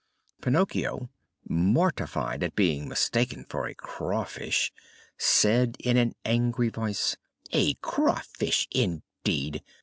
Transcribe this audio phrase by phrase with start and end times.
[0.41, 1.11] Pinocchio,
[1.47, 4.73] mortified at being mistaken for a craw fish,
[5.15, 7.17] said in an angry voice:
[7.51, 9.61] "A craw fish indeed!